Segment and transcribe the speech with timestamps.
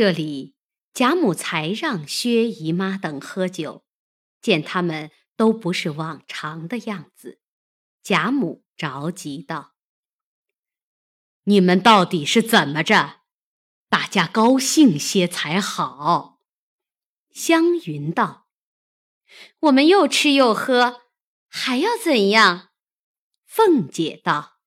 [0.00, 0.54] 这里，
[0.94, 3.84] 贾母才让薛姨妈等喝酒，
[4.40, 7.38] 见他们都不是往常的样子，
[8.02, 9.74] 贾母着急道
[11.44, 13.20] ：“你们到底是怎么着？
[13.90, 16.38] 大家高兴些才好。”
[17.30, 18.48] 湘云道
[19.68, 21.02] ：“我们又吃又喝，
[21.46, 22.70] 还要怎样？”
[23.44, 24.60] 凤姐道：“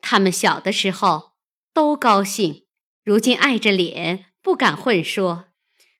[0.00, 1.34] 他们小的时候
[1.74, 2.63] 都高兴。”
[3.04, 5.48] 如今碍着脸不敢混说，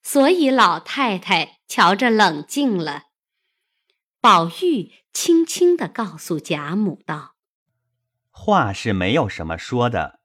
[0.03, 3.05] 所以老太太瞧着冷静了。
[4.23, 7.35] 宝玉轻轻的告诉贾母道
[8.33, 10.21] ：“话是没有什么说的，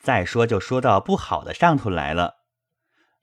[0.00, 2.44] 再说就说到不好的上头来了。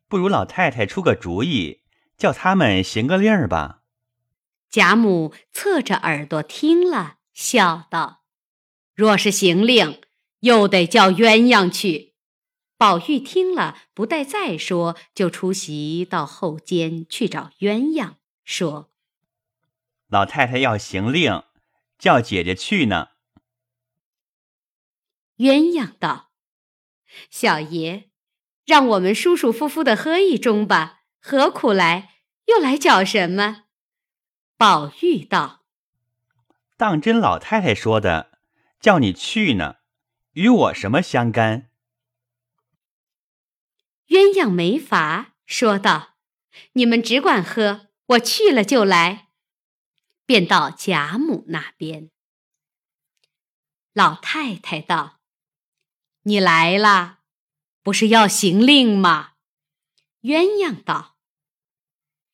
[0.10, 1.84] 不如老太太出个主意，
[2.18, 3.84] 叫他们行个令儿吧。”
[4.70, 8.24] 贾母侧着耳朵听了，笑道
[8.94, 10.02] ：“若是行令，
[10.42, 12.09] 又得叫鸳鸯去。”
[12.80, 18.14] 宝玉听了，不待再说，就出席到后间去找鸳鸯，
[18.46, 18.90] 说
[20.08, 21.44] ：“老太太要行令，
[21.98, 23.10] 叫姐姐去呢。”
[25.40, 26.32] 鸳鸯道
[27.30, 28.12] ：“小爷，
[28.66, 32.22] 让我们舒舒服服的喝一盅吧，何苦来？
[32.46, 33.64] 又来搅什么？”
[34.56, 35.66] 宝玉道
[36.78, 38.40] ：“当真老太太说的，
[38.80, 39.80] 叫你去呢，
[40.32, 41.66] 与我什么相干？”
[44.10, 46.16] 鸳鸯没法，说道
[46.74, 49.30] ：“你们只管喝，我去了就来。”
[50.26, 52.10] 便到贾母那边。
[53.94, 55.20] 老太太道
[56.24, 57.20] ：“你来了，
[57.84, 59.34] 不是要行令吗？”
[60.22, 61.18] 鸳鸯道：“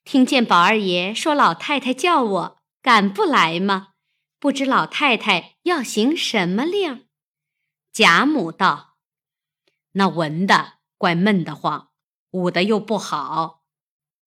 [0.06, 3.96] 听见宝二爷说老太太叫我，敢不来吗？
[4.40, 7.08] 不知老太太要行什么令？”
[7.92, 8.96] 贾母道
[9.94, 11.91] ：“那文的。”怪闷得慌，
[12.31, 13.63] 舞的又不好，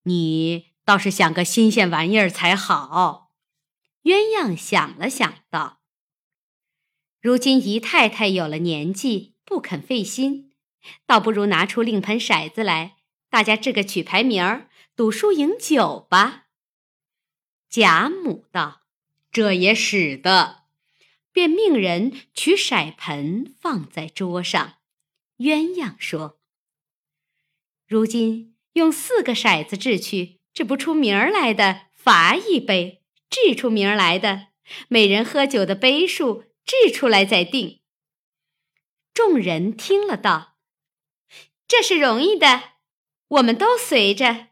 [0.03, 3.33] 你倒是想个新鲜玩意儿才好。
[4.05, 5.81] 鸳鸯想了想，道
[7.21, 10.53] ：“如今姨太太有了年纪，不肯费心，
[11.07, 12.97] 倒不如拿出令盆骰子来，
[13.29, 16.47] 大家制个曲牌名儿，赌输赢酒吧。”
[17.69, 18.83] 贾母道
[19.31, 20.65] ：“这也使得。”
[21.31, 24.77] 便命人取骰盆放在桌上。
[25.39, 26.38] 鸳鸯说。
[27.89, 33.01] 如今用四个骰子掷去，掷不出名儿来的罚一杯；
[33.31, 34.49] 掷出名儿来的，
[34.89, 37.81] 每人喝酒的杯数掷出来再定。
[39.15, 40.59] 众人听了道
[41.67, 42.75] ：“这是容易的，
[43.29, 44.49] 我们都随着。”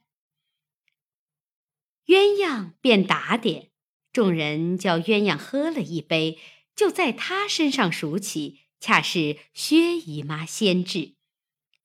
[2.08, 3.68] 鸳鸯便打点，
[4.14, 6.38] 众人叫鸳鸯喝了一杯，
[6.74, 11.15] 就在他身上数起，恰是薛姨妈先掷。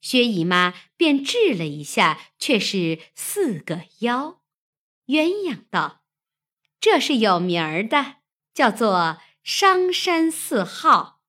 [0.01, 4.41] 薛姨妈便掷了一下，却是四个幺。
[5.05, 6.03] 鸳鸯道
[6.81, 8.15] ：“这是有名儿的，
[8.53, 11.21] 叫做商山四号。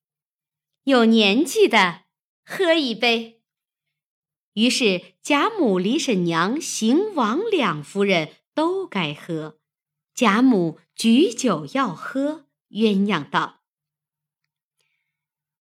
[0.85, 2.05] 有年纪的，
[2.45, 3.43] 喝一杯。”
[4.55, 9.59] 于是贾母、李婶娘、邢王两夫人都该喝。
[10.15, 13.63] 贾母举酒要喝，鸳鸯道：“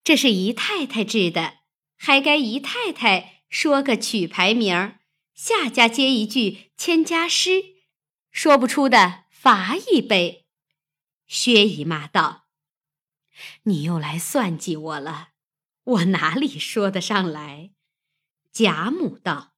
[0.04, 1.58] 这是姨太太制的。”
[2.04, 4.98] 还该姨太太说个曲牌名儿，
[5.34, 7.62] 下家接一句千家诗，
[8.32, 10.48] 说不出的罚一杯。
[11.28, 12.46] 薛姨妈道
[13.62, 15.28] ：“你又来算计我了，
[15.84, 17.70] 我哪里说得上来？”
[18.50, 19.52] 贾母道：“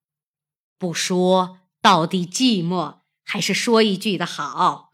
[0.77, 4.93] 不说到底寂寞，还是说一句的好。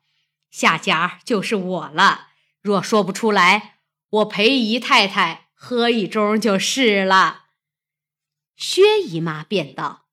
[0.53, 2.29] 下家就是我了，
[2.63, 3.81] 若说不出来，
[4.11, 7.40] 我陪姨太太。”喝一盅就是了。
[8.61, 10.05] 薛姨妈便道：“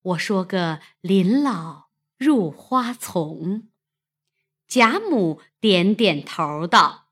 [0.00, 3.68] 我说个林老入花丛。”
[4.68, 7.08] 贾母点点头道：“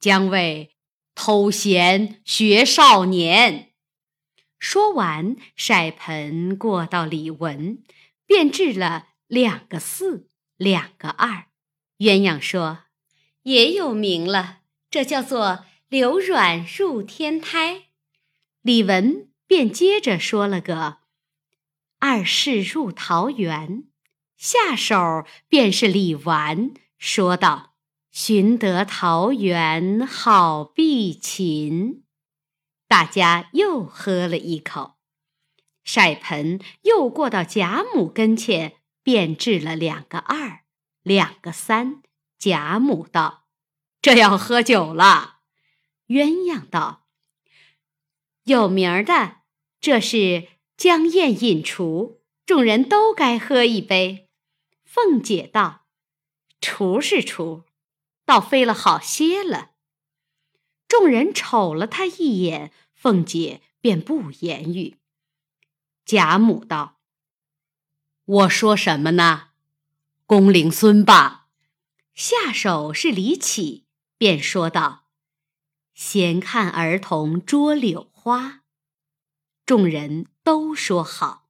[0.00, 0.74] 将为
[1.14, 3.74] 偷闲学少年。”
[4.58, 7.82] 说完，筛盆过到李文，
[8.24, 11.48] 便掷了两个四，两个二。
[11.98, 12.84] 鸳鸯说
[13.44, 17.84] ：“也有名了，这叫做。”流软入天胎，
[18.60, 20.98] 李文便接着说了个
[21.98, 23.84] 二世入桃源，
[24.36, 27.74] 下手便是李纨说道
[28.10, 32.04] ：“寻得桃源好避秦。”
[32.88, 34.98] 大家又喝了一口，
[35.84, 40.60] 筛盆又过到贾母跟前，便掷了两个二，
[41.02, 42.02] 两个三。
[42.38, 43.46] 贾母道
[44.02, 45.38] ：“这要喝酒了。”
[46.08, 47.05] 鸳鸯道
[48.46, 49.38] ：“有名儿的，
[49.80, 50.46] 这是
[50.76, 54.30] 江宴饮厨，众人都该喝一杯。
[54.84, 55.86] 凤姐道
[56.62, 57.64] ：“厨是厨，
[58.24, 59.72] 倒飞了好些了。”
[60.86, 64.98] 众人瞅了他一眼，凤姐便不言语。
[66.04, 67.00] 贾母道
[68.24, 69.48] ：“我说什么呢？
[70.24, 71.48] 公龄孙吧。”
[72.14, 75.06] 下手是李启，便说道
[75.94, 78.64] ：“闲看儿童捉柳花。”
[79.64, 81.48] 众人都说好。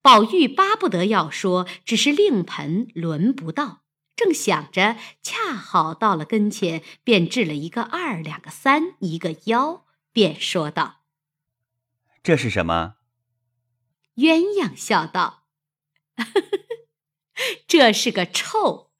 [0.00, 3.82] 宝玉巴不得要说，只是令盆轮不到。
[4.14, 11.02] 正想着，恰好到了跟前，便掷了一个二，两个三，一个幺，便说道
[12.24, 12.94] ：“这是什么？”
[14.16, 15.44] 鸳鸯笑道
[17.68, 18.90] ：“这是个臭，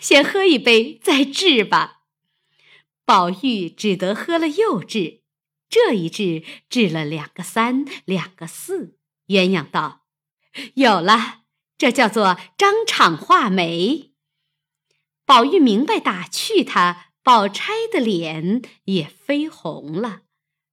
[0.00, 2.04] 先喝一杯再治吧。”
[3.04, 5.25] 宝玉只得喝了又治。
[5.68, 8.98] 这一治，治了两个三，两个四。
[9.26, 10.06] 鸳鸯道
[10.74, 11.42] ：“有了，
[11.76, 14.12] 这叫做张敞画眉。”
[15.26, 20.22] 宝玉明白打趣他，宝钗的脸也绯红了。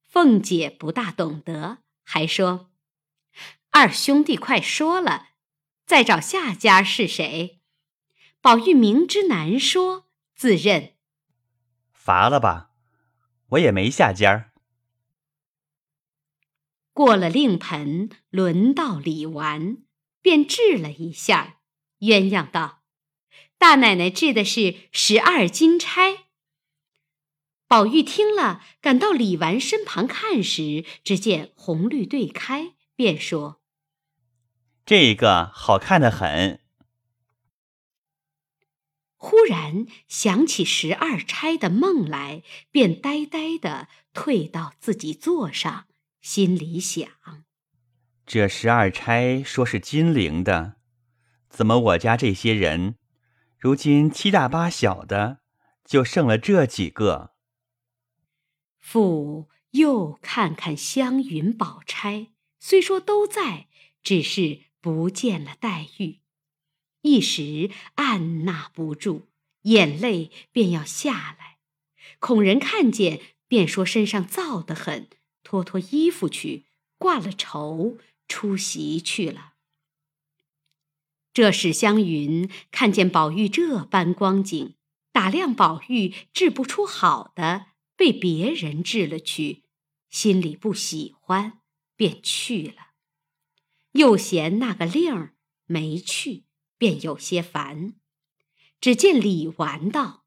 [0.08, 2.70] 凤姐不大懂得，还说
[3.72, 5.30] ：“二兄弟快说了，
[5.88, 7.62] 再找下家是谁？”
[8.40, 10.94] 宝玉明知难说，自认
[11.92, 12.70] 罚了吧，
[13.48, 14.53] 我也没下家。
[16.94, 19.84] 过了令盆，轮到李纨，
[20.22, 21.60] 便治了一下。
[22.00, 22.84] 鸳鸯道
[23.58, 26.26] ：“大奶奶治的是十二金钗。”
[27.68, 33.62] 宝玉听了，赶到李纨身旁看时，只见红绿对开，便说
[34.86, 36.60] ：“这个好看的很。”
[39.18, 45.88] 忽然想起十二钗的梦来，便呆呆的退到自己座上。
[46.24, 47.06] 心里想：
[48.26, 50.78] 这十二钗说是金陵的，
[51.50, 52.96] 怎么我家这些人，
[53.60, 55.42] 如今七大八小的，
[55.84, 57.34] 就剩了这几个？
[58.80, 63.68] 父又看看湘云、宝钗，虽说都在，
[64.02, 66.22] 只是不见了黛玉，
[67.02, 69.28] 一时按捺不住，
[69.64, 71.58] 眼泪便要下来。
[72.20, 75.10] 恐人看见，便说身上燥得很。
[75.44, 76.66] 脱脱衣服去，
[76.98, 77.98] 挂了绸，
[78.28, 79.54] 出席去了。
[81.34, 84.76] 这史湘云看见宝玉这般光景，
[85.12, 89.64] 打量宝玉治不出好的，被别人治了去，
[90.10, 91.60] 心里不喜欢，
[91.96, 92.94] 便去了。
[93.94, 95.36] 又嫌那个令儿
[95.66, 96.46] 没去，
[96.78, 97.96] 便有些烦。
[98.80, 100.26] 只见李纨道：“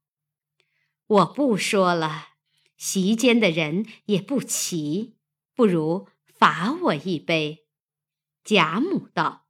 [1.07, 2.31] 我不说了。”
[2.77, 5.17] 席间的人也不齐，
[5.55, 7.67] 不如罚我一杯。
[8.45, 9.47] 贾母道：“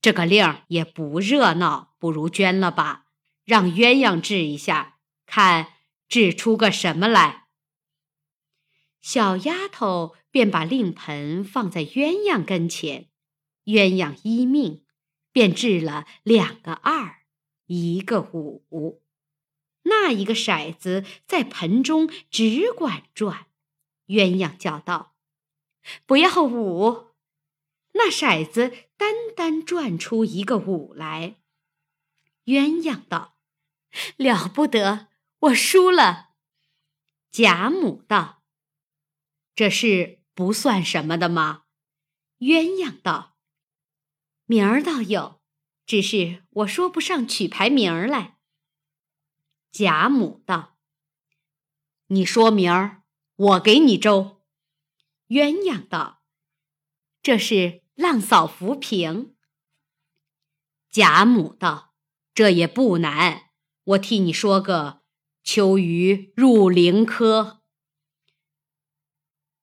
[0.00, 3.06] 这个令儿也不热闹，不如捐了吧，
[3.44, 5.74] 让鸳鸯治一下，看
[6.08, 7.48] 治出个什么来。”
[9.00, 13.08] 小丫头便把令盆放在鸳鸯跟前，
[13.64, 14.84] 鸳鸯依命，
[15.32, 17.22] 便治了两个二，
[17.66, 19.02] 一个五。
[19.82, 23.46] 那一个骰子在盆中只管转，
[24.06, 25.14] 鸳鸯叫道
[26.04, 27.08] ：“不要五！”
[27.94, 31.36] 那骰子单单转出一个五来。
[32.44, 33.36] 鸳鸯道
[34.16, 36.30] ：“了不得，我输了。”
[37.30, 38.42] 贾母道
[39.54, 41.64] ：“这是不算什么的吗？”
[42.40, 43.36] 鸳鸯道
[44.46, 45.40] ：“名儿倒有，
[45.86, 48.38] 只是我说不上曲牌名儿来。”
[49.72, 50.76] 贾母道
[52.08, 53.02] ：“你说明儿，
[53.36, 54.42] 我给你粥。”
[55.28, 56.22] 鸳鸯道
[57.22, 59.36] ：“这是浪扫浮萍。”
[60.90, 61.94] 贾母道
[62.34, 63.50] ：“这也不难，
[63.84, 65.02] 我替你说个
[65.44, 67.62] 秋鱼入灵科。”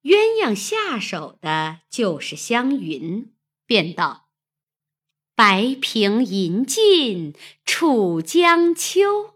[0.03, 3.35] 鸳鸯下手的就是湘云，
[3.65, 4.29] 便道
[5.35, 7.35] ：“白萍银尽
[7.65, 9.35] 楚江秋。”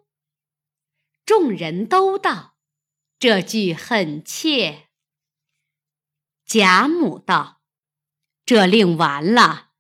[1.25, 2.55] 众人都道
[3.19, 4.89] ：“这句很切。”
[6.45, 7.61] 贾母道
[8.45, 9.71] ：“这令完了，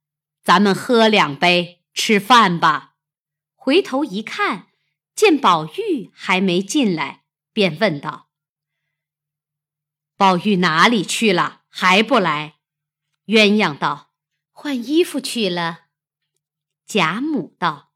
[0.41, 2.95] 咱们喝两杯，吃饭吧。”
[3.55, 4.67] 回头一看，
[5.15, 8.29] 见宝玉还没进来，便问道
[10.15, 11.63] ：“宝玉哪里去了？
[11.67, 12.59] 还不来？”
[13.27, 14.13] 鸳鸯道
[14.51, 15.87] ：“换衣服去了。”
[16.87, 17.91] 贾母道：“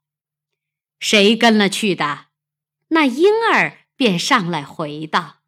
[1.00, 2.25] 谁跟了去的？”
[2.88, 5.40] 那婴儿便上来回道：“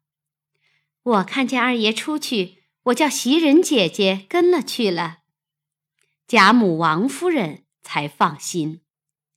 [1.01, 5.19] 我看见二爷出去，我叫袭人姐姐跟了去了。
[6.27, 8.81] 贾母、王夫人才放心。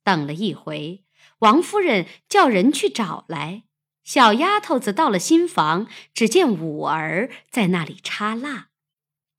[0.04, 1.04] 等了一回，
[1.38, 3.62] 王夫人叫人去找来。
[4.02, 8.70] 小丫头子到了新房，只见五儿在那里插蜡。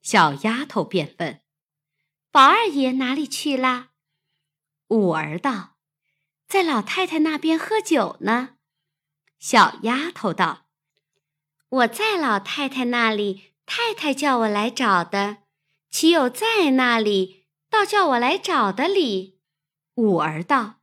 [0.01, 1.41] 小丫头便问
[2.31, 3.89] ：“宝二爷哪里去啦？”
[4.87, 5.72] 五儿道
[6.53, 8.57] ：“在老太太那边喝酒呢。”
[9.41, 10.67] 小丫头道
[11.67, 15.37] ：“我在老太太那里，太太叫我来找的，
[15.89, 19.39] 岂有在那里倒叫我来找的理？”
[19.97, 20.75] 五儿道：“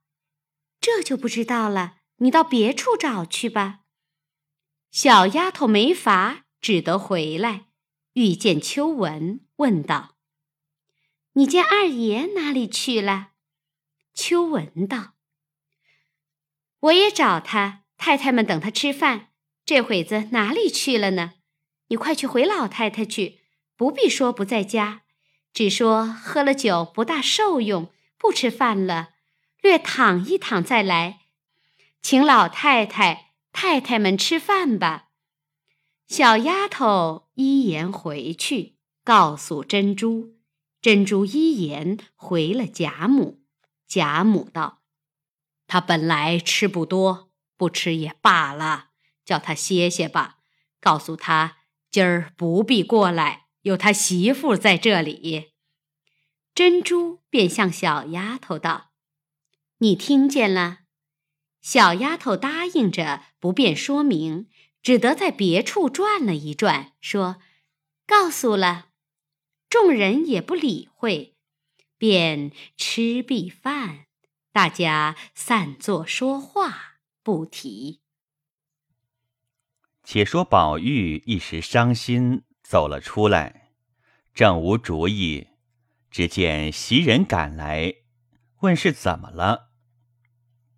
[0.83, 3.81] 这就不知道了。”你到别处找去吧。
[4.91, 7.69] 小丫头没法，只得回来，
[8.15, 10.17] 遇见秋文，问道
[11.35, 13.29] ：“你见二爷哪里去了？”
[14.13, 15.15] 秋文道
[16.81, 19.29] ：“我也找他，太太们等他吃饭，
[19.65, 21.35] 这会子哪里去了呢？
[21.89, 23.41] 你快去回老太太去，
[23.77, 25.03] 不必说不在家，
[25.53, 29.11] 只说喝了酒不大受用，不吃饭了，
[29.61, 31.21] 略躺一躺再来。”
[32.03, 35.09] 请老太太、太太们吃饭吧。
[36.09, 40.37] 小丫头依言回去，告诉珍珠。
[40.81, 43.43] 珍珠依言回了贾母。
[43.87, 44.80] 贾母道
[45.71, 48.89] ：“他本来吃不多，不吃也罢了，
[49.25, 50.39] 叫他歇歇吧。
[50.81, 51.59] 告诉他
[51.93, 55.53] 今儿不必过来，有他媳妇在这里。”
[56.53, 58.91] 珍珠便向小丫头道
[59.79, 60.81] ：“你听见了？”
[61.63, 64.49] 小丫头答应着，不便说明，
[64.83, 67.37] 只得在别处转了一转，说
[68.09, 68.89] ：“告诉了。”
[69.71, 71.37] 众人也不理会，
[71.97, 74.07] 便吃毕饭，
[74.53, 78.01] 大家散坐说话，不提。
[80.03, 83.71] 且说宝玉一时伤心，走了出来，
[84.35, 85.51] 正无主意，
[86.11, 87.95] 只见袭人赶来，
[88.63, 89.71] 问是怎么了。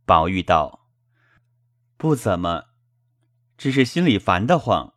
[0.04, 0.86] 宝玉道
[1.96, 2.64] ：“不怎么，
[3.56, 4.92] 只是心里烦得慌。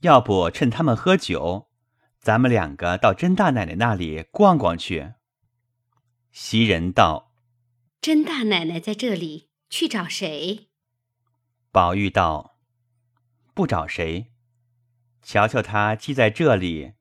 [0.00, 1.68] 要不趁他们喝酒，
[2.18, 5.12] 咱们两个到甄大奶奶那里逛逛去。”
[6.32, 7.27] 袭人道
[8.00, 10.68] ：“甄大奶奶在这里，去找谁？”
[11.72, 12.58] 宝玉道
[13.54, 14.32] ：“不找谁，
[15.22, 16.94] 瞧瞧他既在这里，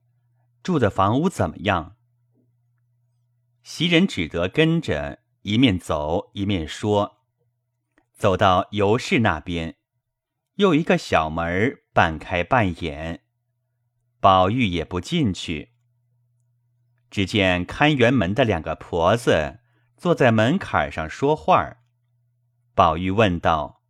[0.62, 1.96] 住的房屋怎么样？”
[3.64, 5.20] 袭人只得跟着。
[5.44, 7.22] 一面走一面说，
[8.14, 9.78] 走到尤氏那边，
[10.56, 13.24] 又一个小门半开半掩，
[14.20, 15.72] 宝玉也不进去。
[17.10, 19.62] 只见看园门的两个婆子
[19.98, 21.78] 坐在门槛上说话
[22.74, 23.82] 宝玉问道：“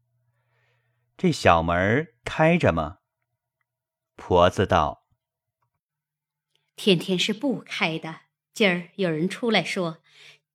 [1.18, 3.00] 这小门开着吗？”
[4.16, 5.06] 婆子道
[6.76, 8.22] ：“天天是不开的。
[8.54, 10.02] 今儿有人出来说。”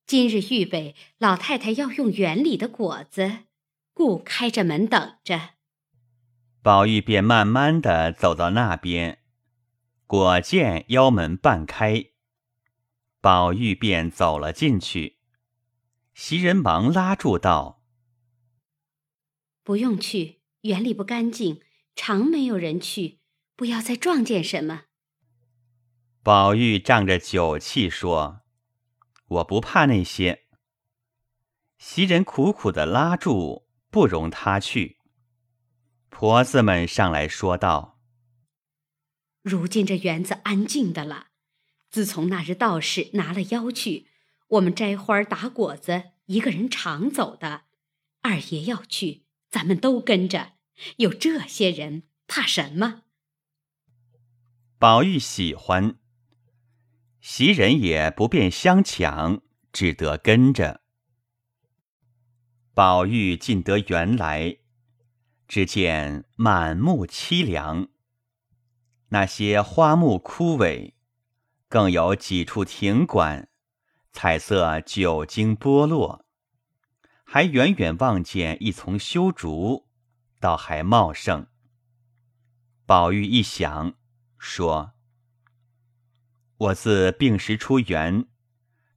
[0.05, 3.45] 今日预备，老太太要用园里的果子，
[3.95, 5.51] 故开着门等着。
[6.61, 9.21] 宝玉便慢慢的走到那边，
[10.07, 12.07] 果见腰门半开，
[13.21, 15.22] 宝玉便走了进去。
[16.15, 17.83] 袭人忙拉住道
[19.65, 21.61] ：“不用去，园里不干净，
[21.95, 23.21] 常没有人去，
[23.57, 24.85] 不要再撞见什么。”
[26.23, 28.43] 宝玉仗着酒气说。
[29.33, 30.45] 我不怕那些。
[31.79, 34.99] 袭人苦苦的拉住，不容他去。
[36.11, 37.99] 婆子们上来说道
[39.41, 41.29] ：“如今这园子安静的了。
[41.89, 44.09] 自从那日道士拿了妖去，
[44.53, 47.63] 我们摘花打果子，一个人常走的。
[48.21, 50.53] 二爷要去，咱们都跟着。
[50.97, 53.05] 有这些人，怕什么？”
[54.79, 55.97] 宝玉喜欢。
[57.21, 59.41] 袭人也不便相抢，
[59.73, 60.83] 只得跟着。
[62.75, 64.59] 宝玉进得园来，
[65.49, 67.89] 只见满目凄凉，
[69.09, 70.93] 那些花木枯萎，
[71.69, 73.49] 更有几处亭馆，
[74.13, 76.27] 彩色久经剥落，
[77.25, 79.89] 还远远望见一丛修竹，
[80.39, 81.47] 倒还茂盛。
[82.85, 83.95] 宝玉一想，
[84.39, 84.93] 说。
[86.59, 88.29] 我自病时出园，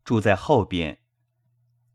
[0.04, 1.00] 住在后边，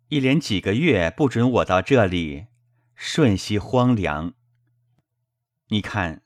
[0.09, 2.47] 一连几个月不准我到这里，
[2.95, 4.33] 瞬息荒凉。
[5.69, 6.25] 你看，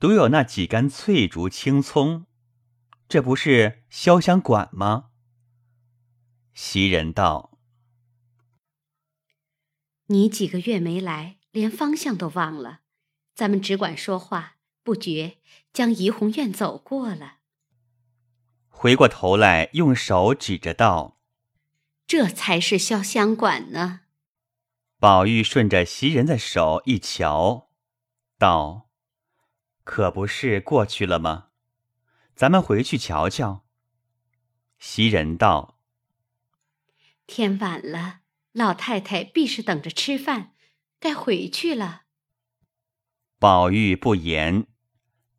[0.00, 2.26] 独有那几竿翠竹青葱，
[3.08, 5.10] 这不是潇湘馆吗？
[6.54, 7.58] 袭人道
[10.06, 12.82] ：“你几个月没来，连方向都忘了，
[13.34, 15.38] 咱们只管说话，不觉
[15.72, 17.38] 将怡红院走过了。
[18.68, 21.18] 回过头来，用手指着道
[22.06, 24.02] ：“这才是潇湘馆呢。”
[25.00, 27.70] 宝玉顺着袭人的手一瞧，
[28.38, 28.90] 道
[29.82, 31.48] ：“可不是过去了吗？
[32.36, 33.64] 咱们回去瞧瞧。”
[34.78, 35.73] 袭人道
[37.26, 38.20] ：“天晚了，
[38.52, 40.52] 老太太必是等着吃饭，
[41.00, 42.02] 该回去了。”
[43.40, 44.66] 宝玉不言，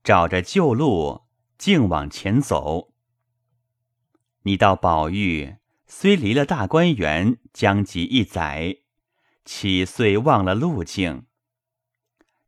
[0.04, 1.24] 找着旧路，
[1.58, 2.94] 径往前走。
[4.44, 5.56] 你道宝玉
[5.88, 8.77] 虽离了大观园将及一载，
[9.44, 11.25] 岂遂忘了路径？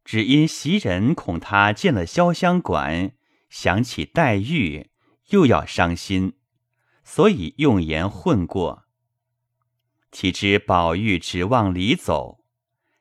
[0.04, 3.16] 只因袭人恐他见了潇湘馆，
[3.50, 4.90] 想起黛玉，
[5.30, 6.38] 又要伤心，
[7.04, 8.87] 所以用言混过。
[10.12, 12.44] 岂知宝玉直往里走，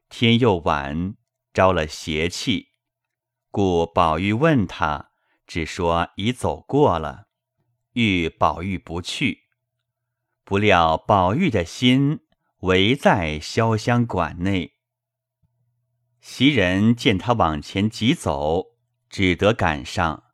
[0.09, 1.15] 天又晚，
[1.55, 2.73] 招了邪气，
[3.51, 5.11] 故宝玉问他，
[5.47, 7.29] 只说已走过了。
[7.93, 9.45] 欲宝玉不去，
[10.45, 12.21] 不料宝玉的心
[12.61, 14.75] 唯在潇湘馆内。
[16.21, 18.77] 袭人见他往前急走，
[19.09, 20.25] 只得赶上。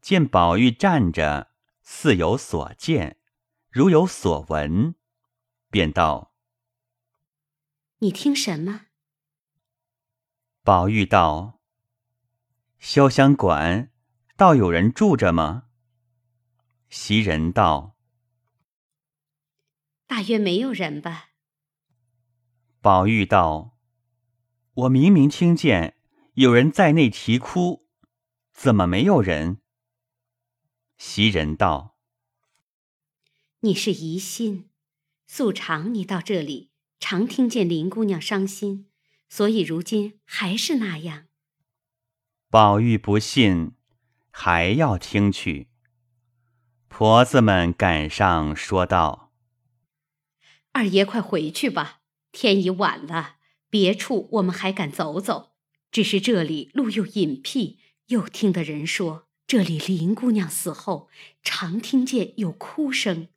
[0.00, 1.50] 见宝玉站着，
[1.82, 3.18] 似有所见，
[3.70, 4.94] 如有所闻，
[5.72, 6.34] 便道
[8.00, 8.88] ：“你听什么？”
[10.62, 11.62] 宝玉道
[12.78, 13.90] ：“潇湘馆，
[14.36, 15.68] 倒有人住着吗？”
[16.90, 17.96] 袭人道
[20.06, 21.30] ：“大约没有人吧。”
[22.82, 23.78] 宝玉道
[24.84, 25.96] ：“我明明听见
[26.34, 27.88] 有人在内啼哭，
[28.52, 29.62] 怎么没有人？”
[30.98, 31.96] 袭人道
[33.60, 34.68] ：“你是疑心，
[35.34, 36.68] 素常你到这里
[37.00, 38.90] 常听见林姑娘伤心，
[39.30, 41.24] 所以如今还是那样。”
[42.52, 43.72] 宝玉不信，
[44.30, 45.68] 还要听去。
[46.86, 49.32] 婆子们赶上，说道
[50.72, 53.36] ：“二爷快回去吧，天已晚了。
[53.70, 55.54] 别处我们还敢走走，
[55.90, 61.08] 只是这里路又隐僻，又听得人说这里林姑娘死后，
[61.42, 63.28] 常听见有哭声，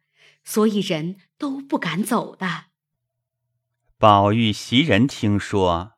[0.44, 2.66] 所以人都不敢走的。”
[3.98, 5.94] 宝玉、袭人听说，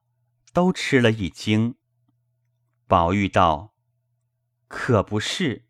[0.54, 1.76] 都吃了一惊。
[2.88, 3.74] 宝玉道
[4.70, 5.66] ：“可不是。”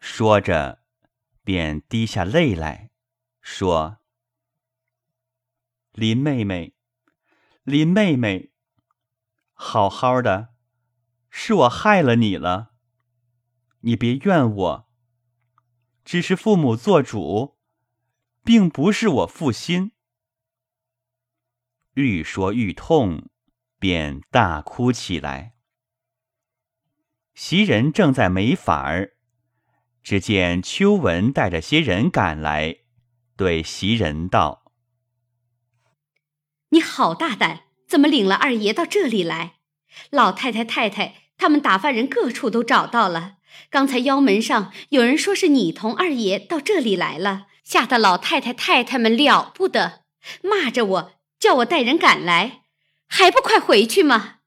[0.00, 0.82] 说着，
[1.42, 2.90] 便滴下泪来，
[3.40, 3.98] 说
[5.92, 6.74] ：“林妹妹，
[7.64, 8.52] 林妹妹，
[9.52, 10.54] 好好的，
[11.28, 12.72] 是我害了你了，
[13.80, 14.92] 你别怨我。
[16.04, 17.59] 只是父母做主，
[18.44, 19.92] 并不是我负心。”
[21.94, 23.28] 愈说愈痛，
[23.78, 25.54] 便大哭起来。
[27.34, 29.12] 袭人正在没法儿。
[30.02, 32.76] 只见秋文带着些人赶来，
[33.36, 34.72] 对袭人道
[36.70, 39.56] ：“你好大胆，怎么领了二爷到这里来？
[40.10, 43.38] 老太太、太太他们打发人各处都找到了。
[43.68, 50.04] 刚才腰门上有人说是你同二爷到这里来了，吓得老太太、太太们了不得，
[50.42, 52.62] 骂着我，叫我带人赶来，
[53.06, 54.38] 还不快回去吗？”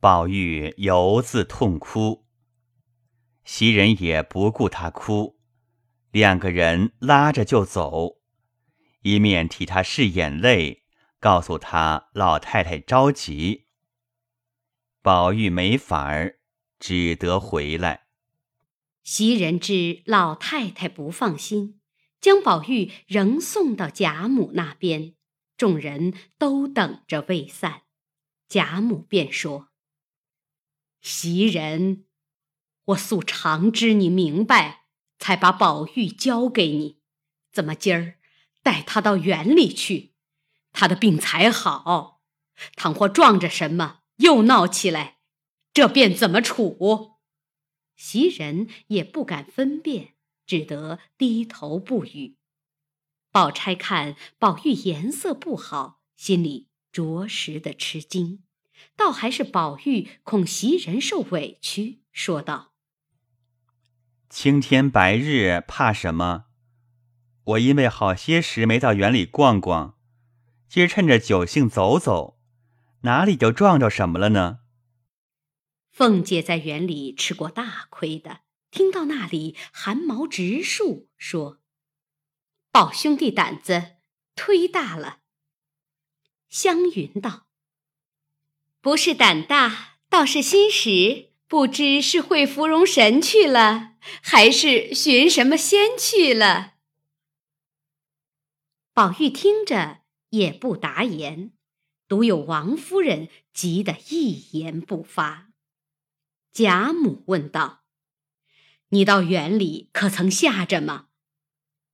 [0.00, 2.26] 宝玉犹自痛哭。
[3.44, 5.38] 袭人也不顾他哭，
[6.10, 8.22] 两个人拉着就走，
[9.02, 10.84] 一面替他拭眼泪，
[11.20, 13.66] 告诉他老太太着急。
[15.02, 16.38] 宝玉没法儿，
[16.78, 18.03] 只得回来。
[19.04, 21.78] 袭人知老太太不放心，
[22.22, 25.14] 将宝玉仍送到贾母那边，
[25.58, 27.82] 众人都等着未散。
[28.48, 29.68] 贾母便说
[31.02, 32.06] ：“袭人。”
[32.88, 34.86] 我素常知你明白，
[35.18, 37.00] 才把宝玉交给你。
[37.52, 38.18] 怎么今儿
[38.62, 40.14] 带他到园里去？
[40.72, 42.22] 他的病才好，
[42.74, 45.18] 倘或撞着什么又闹起来，
[45.74, 47.13] 这便怎么处？
[47.96, 50.14] 袭人也不敢分辨，
[50.46, 52.36] 只得低头不语。
[53.30, 58.44] 宝钗看宝玉颜色不好，心里着实的吃惊，
[58.96, 62.72] 倒还是宝玉恐袭人受委屈，说道。
[64.30, 66.46] 青天白日怕什么？
[67.44, 69.96] 我因为好些时没到园里逛逛，
[70.68, 72.40] 今儿趁着酒兴走走，
[73.02, 74.60] 哪里就撞着什么了呢？
[75.94, 78.40] 凤姐在园里吃过大亏的，
[78.72, 81.60] 听到那里寒毛直竖，说
[82.72, 83.92] ：“宝兄弟胆子
[84.34, 85.20] 忒大了。”
[86.50, 87.46] 湘云道
[88.82, 96.74] ：“不是胆大。”倒是心实，不知是会芙蓉神去了，还是寻什么仙去了。
[98.92, 101.52] 宝玉听着也不答言，
[102.06, 105.52] 独有王夫人急得一言不发。
[106.54, 107.82] 贾母问道
[108.90, 111.06] ：“你到园里可曾吓着吗？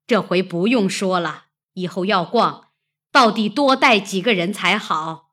[0.07, 2.69] 这回不用说了，以后要逛，
[3.11, 5.31] 到底多带几个人才好，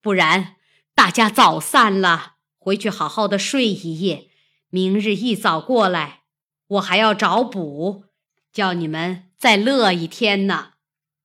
[0.00, 0.54] 不然
[0.94, 4.30] 大家早散了。”回去好好的睡一夜，
[4.68, 6.24] 明日一早过来，
[6.66, 8.04] 我还要找补，
[8.52, 10.74] 叫你们再乐一天呢。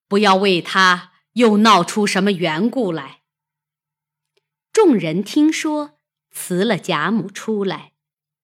[0.07, 3.23] 不要为他又闹出什么缘故来。
[4.71, 5.94] 众人听说，
[6.35, 7.93] 辞了贾母出来，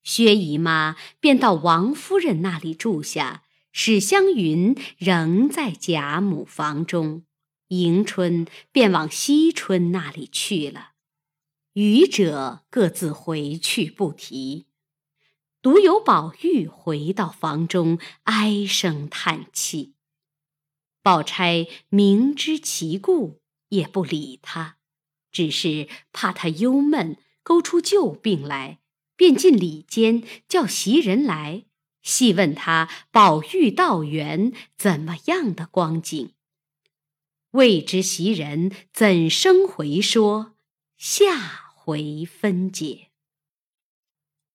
[0.01, 7.25] 薛姨妈便到王夫人那里住下，史湘云仍在贾母房中，
[7.67, 10.93] 迎春便往惜春那里去了。
[11.73, 14.65] 余者各自回去不提，
[15.61, 19.93] 独有宝玉回到房中，唉声叹气。
[21.03, 24.77] 宝钗明知其故，也不理他，
[25.31, 27.17] 只是怕他忧闷，
[27.51, 28.79] 勾出旧病来，
[29.17, 31.65] 便进里间叫袭人来
[32.01, 36.31] 细问他宝玉道园怎么样的光景。
[37.51, 40.55] 未知袭人怎生回说。
[40.95, 41.37] 下
[41.75, 43.10] 回分解。